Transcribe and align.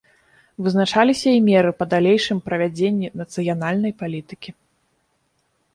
Вызначаліся 0.67 1.29
і 1.39 1.43
меры 1.49 1.71
па 1.81 1.85
далейшым 1.93 2.37
правядзенні 2.49 3.07
нацыянальнай 3.23 3.93
палітыкі. 4.05 4.49